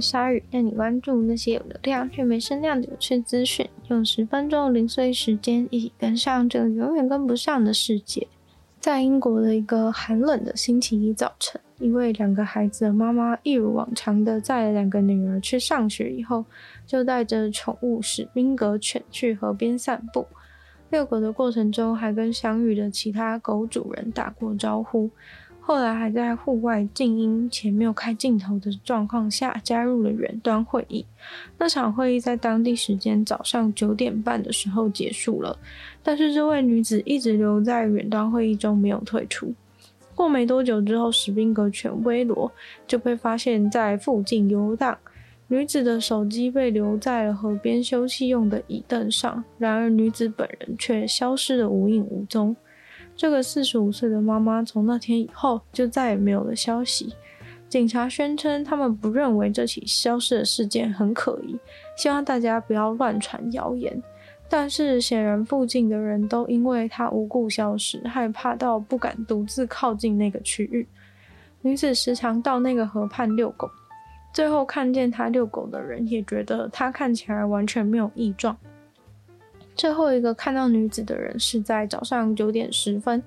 [0.00, 3.68] 鲨鱼，带你关注那些有流量却没声量的有趣资讯。
[3.88, 8.26] 用十分钟的零碎时间，一起跟上这个永远跟不上的世界。
[8.80, 16.44] 在英国的一个寒冷的星期一早晨，一位两个孩子的妈妈一如往常的载了两个女儿去上学以后，
[16.86, 20.26] 就带着宠物史宾格犬去河边散步。
[20.90, 25.10] 遛狗的过程中，还跟相遇的其他狗主人打过招呼。
[25.66, 31.06] 后来还在户外静音且没有开镜头的状况下加入了远端会议。
[31.56, 35.58] 那场会议在当地时间早上九点半的时候结束了，
[36.02, 39.54] 但是这位女子一直留在远端会议中没有退出。
[40.14, 42.52] 过没多久之后，史宾格犬威罗
[42.86, 44.98] 就被发现在附近游荡。
[45.48, 52.54] 女子的手机被留在了河边休息用的椅凳上，然而女子本人却消失得无影无踪。
[53.16, 57.14] 这个四十五岁的妈妈从那天以后就再也没有了消息。
[57.68, 61.58] 警察宣称，他们不认为这起消失的事件很可疑，
[61.96, 64.00] 希望大家不要乱传谣言。
[64.48, 70.86] 但是显然，附近的人都因为她无故消失，害怕到不敢独自靠近那个区域。
[71.62, 73.68] 女子时常到那个河畔遛狗，
[74.32, 78.56] 最后看见她遛狗的人也觉得她看起来完全没有异状。
[79.76, 83.22] 最后一个看到女子的人是在早上九点十分，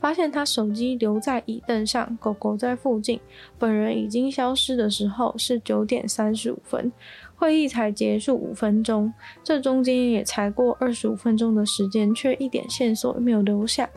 [0.00, 3.18] 发现她手机留在椅凳上，狗狗在附近，
[3.58, 6.92] 本人已经消失的时候是九点三十五分，
[7.34, 13.90] 会议才结束五分钟，这中间也才过二十五分钟的时间，却一点线索也没有留下。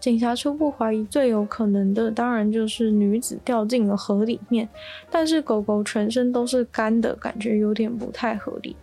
[0.00, 4.68] 警察初步怀疑最有可能的，当然就是女子掉进了河里面，
[5.08, 8.76] 但是狗狗全身都是干的，感觉有点不太合理。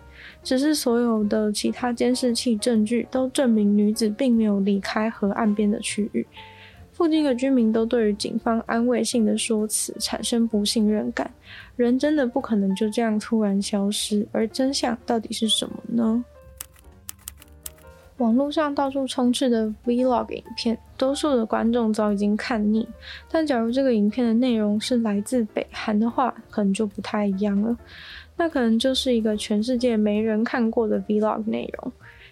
[0.43, 6.25] 只是所有的其他监视器证据都证明女子并没有离开河岸边的区域，
[6.91, 11.31] 附近的居民都对于警方安慰性的说辞产生不信任感。
[11.75, 16.23] 人真的不可能就这样突然消失，而真相到底是什么呢？
[18.21, 22.87] 网络上到处充斥的 Vlog 影片，多数的观众早已经看腻。
[23.27, 27.75] 但假如这个影片的内容是来自北韩的话，可能就不太一样了。
[28.37, 31.91] 那可能就是一个全世界没人看过的 Vlog 内容。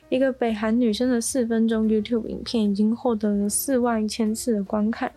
[0.10, 5.12] 一个北韩女生的四分钟 YouTube 影片已经获得了四万一千次的观看。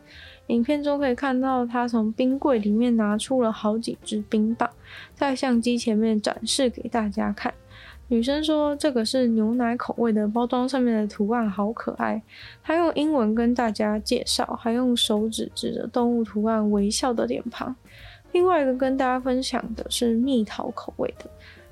[0.46, 4.68] 影片中可以看到她从冰柜里面拿出了好几支冰棒，
[5.14, 7.52] 在相机前面展示给大家看。
[8.12, 12.20] 女生说：“这个是牛奶口味的，包装上面的图案好可爱。”
[12.62, 17.74] 她用英文跟大家介绍，还用手指指着动物图案微笑的脸庞。
[18.32, 21.24] 另外一个跟大家分享的是蜜桃口味的，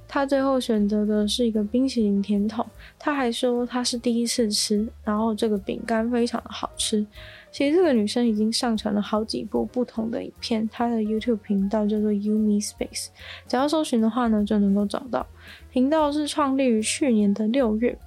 [0.09, 2.67] 她最后选择的是一个冰淇淋甜筒。
[2.99, 7.05] 她还说她是第一次吃，然后这个饼干非常的好吃。
[7.53, 13.09] 其实这个女生已经上传了好几部不同的影片，她的 YouTube 频道叫做 Yumi Space，
[13.49, 15.27] 只要搜寻的话呢就能够找到。
[15.71, 17.99] 频道是创立于去年的六月。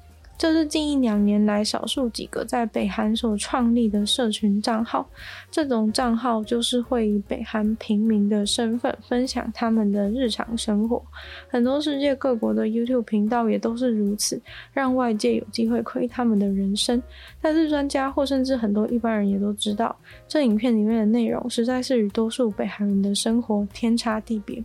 [0.44, 5.10] 这是近一两年来少数几个在北韩所创立的社群账号。
[5.50, 11.02] 这种账号就是会以北韩平民的身份分享他们的日常生活。
[11.48, 14.38] 很多世界各国的 YouTube 频道也都是如此，
[14.74, 17.02] 让外界有机会窥他们的人生。
[17.42, 19.96] 但是专家或甚至很多一般人也都知道，
[20.28, 24.62] 这影片里面的内容实在是与多数北韩人的生活天差地别。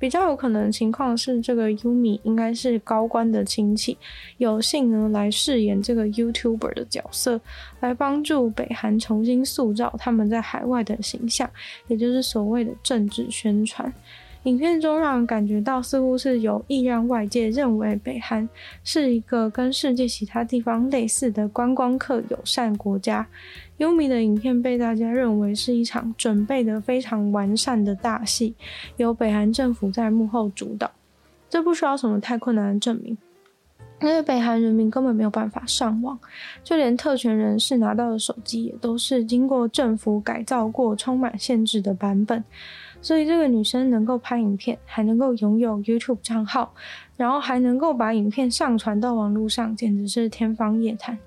[0.00, 3.96] 比较有可能的情况是，这个 Yumi 应该是高官的亲戚，
[4.38, 7.38] 有幸呢来饰演这个 YouTuber 的角色，
[7.80, 11.48] 来帮助北韩重新塑造他们在海外的形象，
[11.86, 13.92] 也就是所谓的政治宣传。
[14.44, 18.48] 影片中让人感觉到，似乎是有意让外界认为北韩
[18.82, 23.26] 是一个跟世界其他地方类似的观光客友善国家。
[23.76, 28.54] 优米的影片被大家认为是一场准备得非常完善的大戏，
[28.96, 30.90] 由北韩政府在幕后主导。
[31.50, 33.18] 这不需要什么太困难的证明，
[34.00, 36.18] 因为北韩人民根本没有办法上网，
[36.64, 42.42] 就连特权人士拿到的手机也都是经过政府改造过、充满限制的版本。
[43.00, 46.74] 所以这个女生能够拍影片，还能够拥有 YouTube 账号，
[47.16, 51.18] 然后还能够把影片上传到网络上，简直是天方夜谭。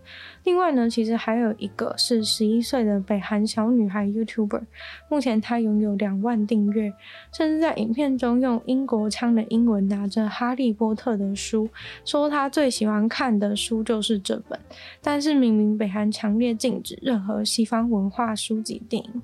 [0.43, 4.61] 另外呢，其实还有一个是十一岁的北韩小女孩 YouTuber，
[5.09, 6.93] 目前她拥有两万订阅，
[7.31, 11.69] 甚至在影片中用英国腔的英文拿着《哈利波特》的书，
[12.03, 14.59] 说她最喜欢看的书就是这本。
[15.01, 19.21] 但是明明北韩强烈禁止任何西方文化书籍、电影。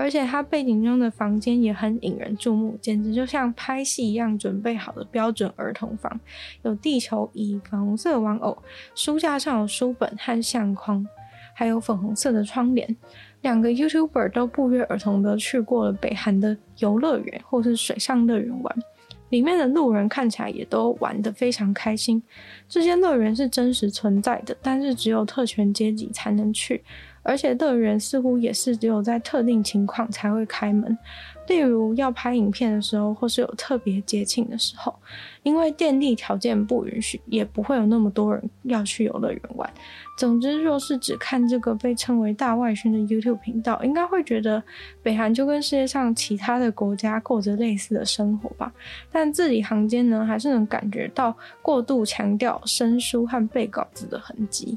[0.00, 6.18] 而且它背景中的房间也很引人注目，简直就像拍戏一样准备好的标准儿童房，
[6.62, 8.56] 有地球仪、粉红色玩偶，
[8.94, 11.06] 书架上有书本和相框，
[11.54, 12.96] 还有粉红色的窗帘。
[13.42, 18.76] 两个 YouTuber 都不约而同的去过了北韩的游乐园或是水上乐园玩，
[19.28, 22.22] 里面的路人看起来也都玩得非常开心。
[22.68, 26.82] 这些乐园是真实存在的，但是只有特权阶级才能去。
[27.22, 30.96] 而且乐园似乎也是只有在特定情况才会开门，
[31.48, 34.94] 例如要拍影片的时候，或是有特别节庆的时候。
[35.42, 39.68] 因为电力条件不允许，也不会有那么多人要去游乐园玩。
[40.18, 44.62] 总之，若是只看这个被称为“大外宣”的 YouTube 频道，应该会觉得
[45.02, 48.70] 北韩就跟世界上其他的国家过着类似的生活吧。
[49.10, 54.76] 但字里行间呢，还是能感觉到过度强调生疏和背稿子的痕迹。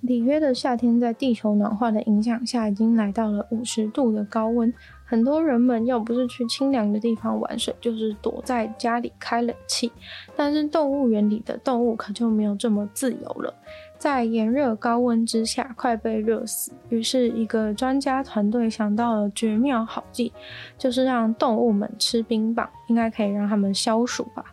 [0.00, 4.72] 里约的夏天在地球暖化的影响下，已经来到了五十度的高温。
[5.04, 9.90] 很多人们要不是去清凉的地方玩水，就是躲在家里开冷气。
[10.36, 13.52] 但是动物园里的动物可就没有这么自由了。
[13.98, 16.72] 在炎热高温之下，快被热死。
[16.88, 20.32] 于是，一个专家团队想到了绝妙好计，
[20.78, 24.44] 就是让动物们吃冰棒，应该可以让他们消暑吧。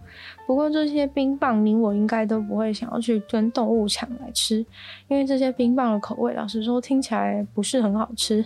[0.45, 4.65] 不过这些冰棒，你我应该都不会想要去跟动物抢来吃，
[5.07, 8.45] 因为这些冰棒的口味，老实说听起来不是很好吃。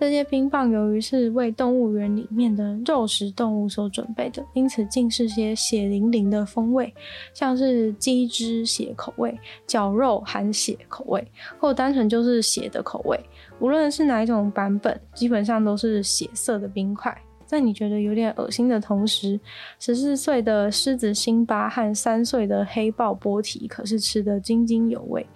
[0.00, 6.94] 这些冰棒由于是为动物园里面的肉食动物所准备的，因此尽是些血淋淋的风味，
[7.34, 11.26] 像是鸡汁血口味、绞肉含血口味，
[11.58, 13.20] 或单纯就是血的口味。
[13.58, 17.16] 无论是哪一种版本，基本上都是血色的冰块。
[17.46, 19.38] 在你觉得有点恶心的同时，
[19.78, 25.26] 十四岁的狮子辛巴和三岁的黑豹波提可是吃得津津有味。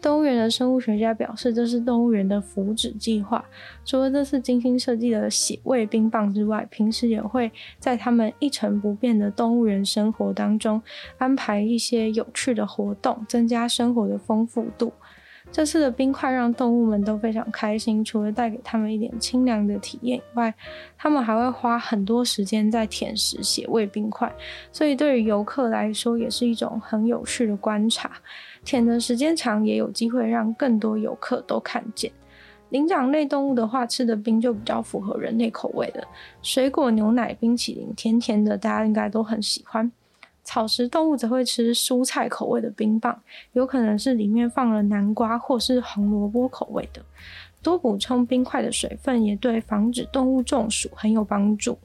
[0.00, 3.44] 动物园的生物学家表示，这是动物园的福祉计划。
[3.84, 7.48] 除了这次精心设计的血味冰棒之外，平时也会
[7.78, 10.82] 在他们一成不变的动物园生活当中
[11.18, 14.92] 安排一些有趣的活动，增加生活的丰富度。
[15.52, 20.52] 这次的冰块让动物们都非常开心，除了带给他们一点清凉的体验以外，
[20.96, 24.32] 他们还会花很多时间在舔食血味冰块，
[24.72, 28.10] 所以对于游客来说也是一种很有趣的观察。
[28.64, 32.10] 舔的时间长，也有机会让更多游客都看见。
[32.70, 36.02] 灵长类动物的话，吃的冰就比较符合人类口味的，
[36.40, 39.92] 水果、牛奶、冰淇淋，甜甜的，大家应该都很喜欢。
[40.44, 43.20] 草食动物则会吃蔬菜口味的冰棒，
[43.52, 47.02] 有可能是里面放了南瓜或是红萝卜口味的。
[47.62, 51.78] 多补充冰块的水分也对防止动物中暑很有帮助。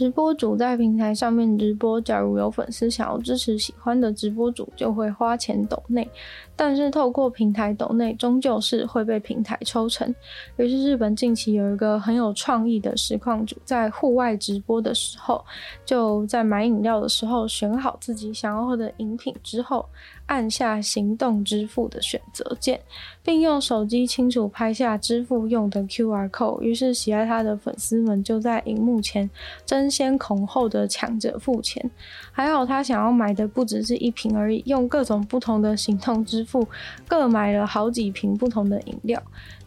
[0.00, 6.08] 直播主在平台上面直播，假如有粉丝想要支持喜欢的直播主，就会花钱抖内。
[6.56, 10.08] 但是透过平台抖内，终究是会被平台抽成。
[10.56, 15.44] 于是日本近期有一个很有创意的实况主，在户外直播的时候，
[15.84, 19.86] 就在买饮料的时候选好自己想要喝的饮品之后，
[20.30, 22.80] 按下行动支付的选择键，
[23.20, 26.60] 并用手机清楚拍下支付用的 QR code。
[26.60, 29.28] 于是喜爱他的粉丝们就在荧幕前
[29.66, 31.90] 争先恐后的抢着付钱。
[32.30, 36.64] 还好他想要买的不只是一瓶而已，用各种不同的行动支付，
[37.08, 39.20] 各买了好几瓶不同的饮料。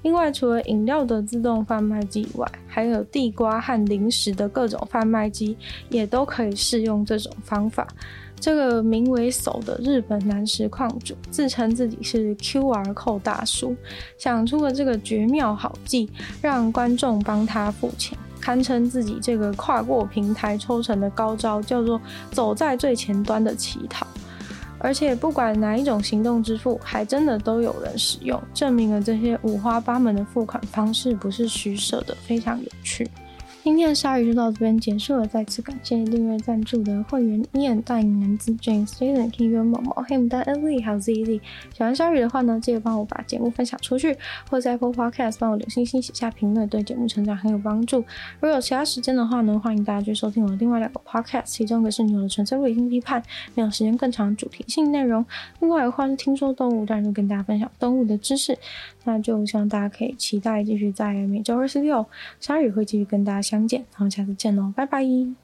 [0.03, 5.57] 另外，除了饮料的自动贩卖机以外，还有地瓜和零食的各种贩卖机，
[5.89, 7.85] 也都可以适用这种方法。
[8.43, 13.73] 这个名为“手”的日本男实矿主自称自己是 QR co 大叔，
[14.17, 16.09] 想出了这个绝妙好计，
[16.41, 24.05] 让观众帮他付钱，堪称自己这个跨过平台抽成的高招，叫做“走在最前端的乞讨”。
[24.77, 33.09] 而且不管哪一种行动支付，还真的都有人使用，证明了这些五花八门的付款方式不是虚设的，非常有趣。
[33.63, 41.39] 今天的鲨鱼就到这边结束了，再次感谢订阅赞助的会员：Ian、大影男子、James、Jaden、Kevin、毛毛、黑牡丹、Ellie 还有 ZZ。
[41.74, 44.17] 喜欢鲨鱼的话呢，记得帮我把节目分享出去，
[44.50, 48.00] 或在 Apple Podcast 帮我留星星、写下评论，对节目成长很有帮助。
[48.00, 48.05] 如
[48.41, 53.24] 果有其他时间的话呢，欢迎大家去收听我的另外两个 Podcast，其中一个是女友的纯粹理性批判，
[53.55, 55.24] 没有时间更长主题性内容；
[55.62, 58.58] 另外的话是听说动物，当然就跟大家分享动物的知识。
[59.05, 62.05] 那就希望大家可以期待继续在每周二、四、六，
[62.39, 63.86] 鲨鱼会继续跟大家相见。
[63.91, 65.42] 然后下次见喽，拜拜。